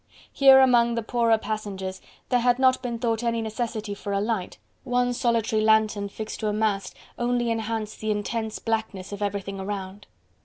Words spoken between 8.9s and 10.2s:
of everything around.